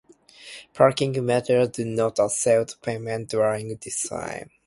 Parking 0.73 1.23
meters 1.23 1.67
do 1.67 1.85
not 1.85 2.17
accept 2.17 2.81
payment 2.81 3.29
during 3.29 3.77
these 3.79 4.09
times. 4.09 4.49